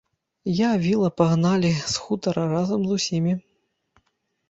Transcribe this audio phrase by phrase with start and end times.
[0.59, 3.39] Я віла пагналі з хутара разам з усімі.